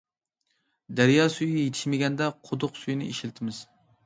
دەريا 0.99 1.27
سۈيى 1.33 1.59
يېتىشمىگەندە 1.67 2.31
قۇدۇق 2.51 2.81
سۈيىنى 2.81 3.13
ئىشلىتىمىز. 3.13 3.63